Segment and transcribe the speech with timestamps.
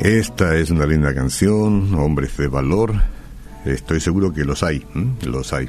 [0.00, 2.94] Esta es una linda canción, Hombres de Valor.
[3.64, 4.84] Estoy seguro que los hay,
[5.22, 5.68] los hay.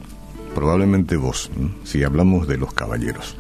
[0.55, 1.51] Probablemente vos,
[1.83, 3.37] si hablamos de los caballeros.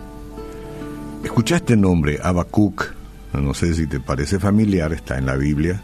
[1.23, 2.93] Escucha este nombre, Abacuc.
[3.33, 5.81] No sé si te parece familiar, está en la Biblia.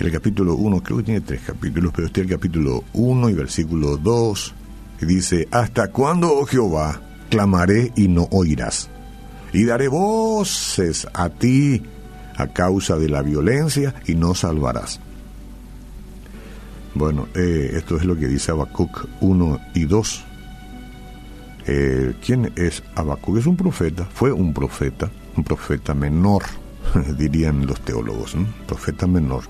[0.00, 3.34] El capítulo 1, creo que tiene tres capítulos, pero este es el capítulo 1 y
[3.34, 4.54] versículo 2.
[5.02, 8.90] Y dice, ¿hasta cuándo, oh Jehová, clamaré y no oirás?
[9.52, 11.82] Y daré voces a ti
[12.36, 15.00] a causa de la violencia y no salvarás.
[16.94, 20.24] Bueno, eh, esto es lo que dice Habacuc 1 y 2.
[21.66, 23.38] Eh, ¿Quién es Habacuc?
[23.38, 26.42] Es un profeta, fue un profeta, un profeta menor,
[27.18, 29.44] dirían los teólogos, profeta menor.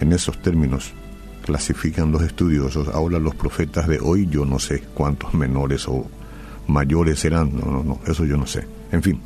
[0.00, 0.92] En esos términos
[1.42, 2.88] clasifican los estudiosos.
[2.88, 6.06] Ahora los profetas de hoy yo no sé cuántos menores o
[6.66, 8.66] mayores serán, no, no, no, eso yo no sé.
[8.90, 9.20] En fin,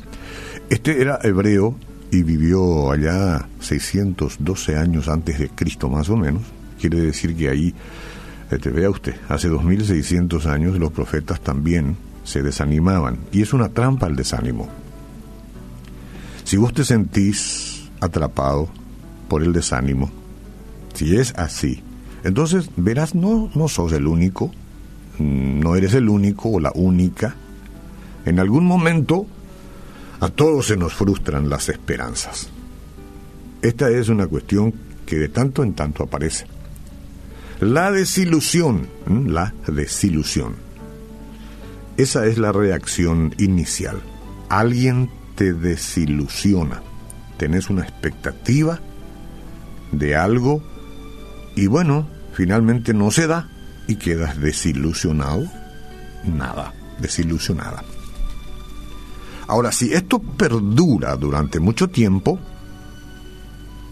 [0.69, 1.75] este era hebreo
[2.11, 6.43] y vivió allá 612 años antes de Cristo más o menos.
[6.79, 7.73] Quiere decir que ahí,
[8.49, 13.19] este, vea usted, hace 2600 años los profetas también se desanimaban.
[13.31, 14.69] Y es una trampa el desánimo.
[16.43, 18.69] Si vos te sentís atrapado
[19.27, 20.09] por el desánimo,
[20.93, 21.83] si es así,
[22.23, 24.51] entonces verás, no, no sos el único,
[25.19, 27.35] no eres el único o la única.
[28.25, 29.27] En algún momento
[30.19, 32.49] a todos se nos frustran las esperanzas.
[33.61, 34.73] Esta es una cuestión
[35.05, 36.45] que de tanto en tanto aparece.
[37.59, 40.55] La desilusión, la desilusión.
[41.97, 43.99] Esa es la reacción inicial.
[44.49, 46.81] Alguien te desilusiona.
[47.37, 48.79] Tenés una expectativa
[49.91, 50.63] de algo
[51.55, 53.49] y bueno, finalmente no se da
[53.87, 55.45] y quedas desilusionado.
[56.23, 57.83] Nada, desilusionada.
[59.47, 62.39] Ahora, si esto perdura durante mucho tiempo,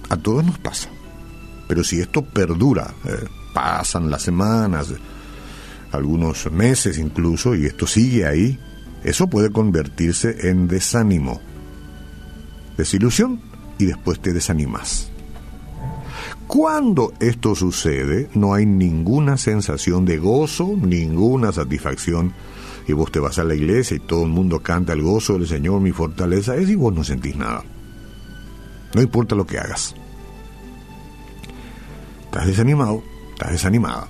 [0.09, 0.89] a todos nos pasa.
[1.67, 4.93] Pero si esto perdura, eh, pasan las semanas,
[5.91, 8.59] algunos meses incluso, y esto sigue ahí,
[9.03, 11.39] eso puede convertirse en desánimo,
[12.77, 13.39] desilusión,
[13.77, 15.09] y después te desanimas.
[16.47, 22.33] Cuando esto sucede, no hay ninguna sensación de gozo, ninguna satisfacción
[22.87, 25.47] y vos te vas a la iglesia y todo el mundo canta el gozo del
[25.47, 27.63] Señor, mi fortaleza es y vos no sentís nada.
[28.93, 29.95] No importa lo que hagas.
[32.25, 33.03] Estás desanimado,
[33.33, 34.07] estás desanimada.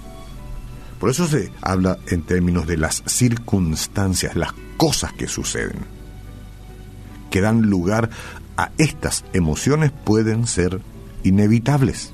[1.00, 5.80] Por eso se habla en términos de las circunstancias, las cosas que suceden,
[7.30, 8.10] que dan lugar
[8.58, 10.82] a estas emociones pueden ser
[11.24, 12.14] inevitables.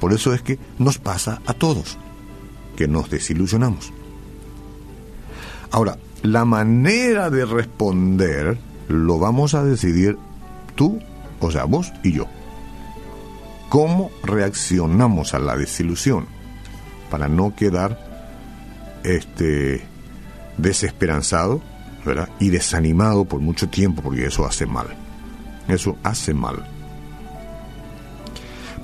[0.00, 1.98] Por eso es que nos pasa a todos,
[2.76, 3.92] que nos desilusionamos.
[5.70, 8.58] Ahora, la manera de responder
[8.88, 10.16] lo vamos a decidir
[10.74, 10.98] tú,
[11.40, 12.26] o sea, vos y yo.
[13.68, 16.26] ¿Cómo reaccionamos a la desilusión?
[17.10, 17.98] Para no quedar
[19.04, 19.82] este
[20.56, 21.60] desesperanzado
[22.04, 22.28] ¿verdad?
[22.40, 24.86] y desanimado por mucho tiempo, porque eso hace mal.
[25.68, 26.64] Eso hace mal.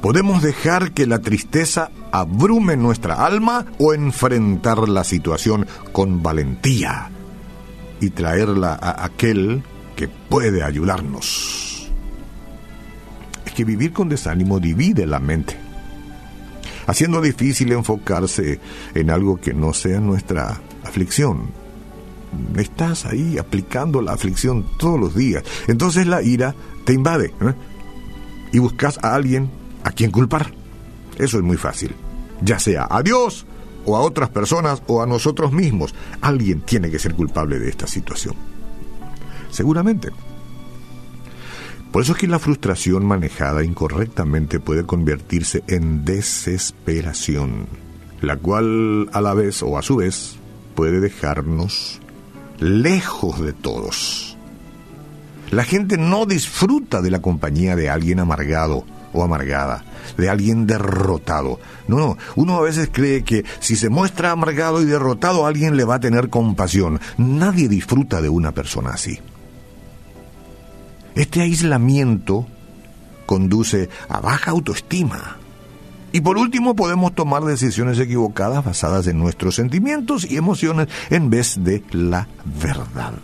[0.05, 7.11] Podemos dejar que la tristeza abrume nuestra alma o enfrentar la situación con valentía
[8.03, 9.63] y traerla a aquel
[9.97, 11.91] que puede ayudarnos.
[13.47, 15.57] Es que vivir con desánimo divide la mente,
[16.87, 18.61] haciendo difícil enfocarse
[18.95, 21.47] en algo que no sea nuestra aflicción.
[22.59, 25.45] Estás ahí aplicando la aflicción todos los días.
[25.67, 26.55] Entonces la ira
[26.85, 27.55] te invade ¿eh?
[28.53, 30.53] y buscas a alguien a quién culpar.
[31.19, 31.95] Eso es muy fácil.
[32.43, 33.47] Ya sea a Dios
[33.87, 35.95] o a otras personas o a nosotros mismos.
[36.21, 38.35] Alguien tiene que ser culpable de esta situación.
[39.51, 40.11] Seguramente.
[41.93, 47.69] Por eso es que la frustración manejada incorrectamente puede convertirse en desesperación,
[48.21, 50.37] la cual a la vez o a su vez
[50.75, 52.01] puede dejarnos
[52.59, 54.37] lejos de todos.
[55.53, 58.85] La gente no disfruta de la compañía de alguien amargado,
[59.15, 59.85] o amargada,
[60.19, 61.59] de alguien derrotado.
[61.89, 65.85] No, no, uno a veces cree que si se muestra amargado y derrotado alguien le
[65.85, 67.01] va a tener compasión.
[67.17, 69.21] Nadie disfruta de una persona así.
[71.15, 72.47] Este aislamiento
[73.25, 75.39] conduce a baja autoestima.
[76.13, 81.57] Y por último podemos tomar decisiones equivocadas basadas en nuestros sentimientos y emociones en vez
[81.65, 83.15] de la verdad.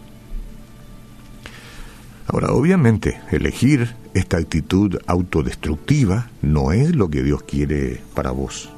[2.33, 8.71] Ahora, obviamente, elegir esta actitud autodestructiva no es lo que Dios quiere para vos.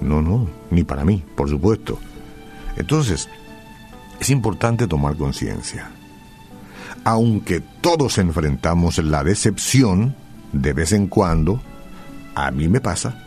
[0.00, 1.98] No, no, ni para mí, por supuesto.
[2.76, 3.28] Entonces,
[4.20, 5.90] es importante tomar conciencia.
[7.02, 10.14] Aunque todos enfrentamos la decepción
[10.52, 11.60] de vez en cuando,
[12.38, 13.18] A mí me pasa,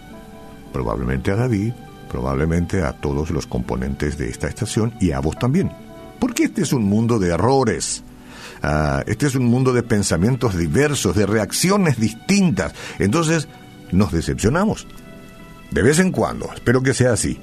[0.71, 1.73] probablemente a David,
[2.11, 5.71] probablemente a todos los componentes de esta estación y a vos también.
[6.19, 8.03] Porque este es un mundo de errores.
[8.61, 12.73] Ah, este es un mundo de pensamientos diversos, de reacciones distintas.
[12.99, 13.47] Entonces,
[13.91, 14.87] nos decepcionamos.
[15.71, 17.39] De vez en cuando, espero que sea así.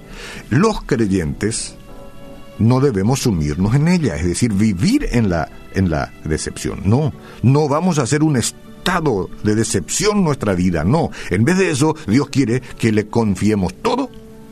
[0.50, 1.76] Los creyentes
[2.58, 6.82] no debemos sumirnos en ella, es decir, vivir en la, en la decepción.
[6.84, 7.12] No,
[7.42, 11.10] no vamos a hacer un estado de decepción nuestra vida, no.
[11.30, 14.10] En vez de eso, Dios quiere que le confiemos todo.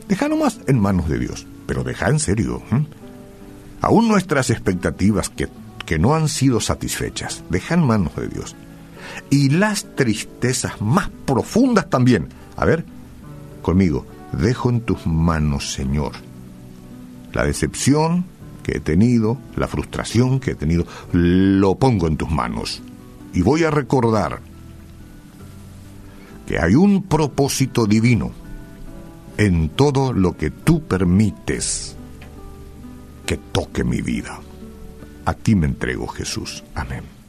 [0.09, 2.62] Deja nomás en manos de Dios, pero deja en serio.
[3.81, 5.49] Aún nuestras expectativas que,
[5.87, 8.57] que no han sido satisfechas, deja en manos de Dios.
[9.31, 12.29] Y las tristezas más profundas también.
[12.57, 12.85] A ver,
[13.63, 16.13] conmigo, dejo en tus manos, Señor.
[17.33, 18.25] La decepción
[18.63, 22.83] que he tenido, la frustración que he tenido, lo pongo en tus manos.
[23.33, 24.41] Y voy a recordar
[26.47, 28.33] que hay un propósito divino
[29.37, 31.97] en todo lo que tú permites
[33.27, 34.41] que toque mi vida.
[35.25, 36.62] A ti me entrego, Jesús.
[36.75, 37.24] Amén.